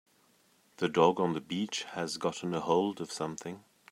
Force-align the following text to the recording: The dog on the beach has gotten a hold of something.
The 0.77 0.89
dog 0.89 1.19
on 1.19 1.33
the 1.33 1.39
beach 1.39 1.83
has 1.91 2.17
gotten 2.17 2.55
a 2.55 2.59
hold 2.59 3.01
of 3.01 3.11
something. 3.11 3.63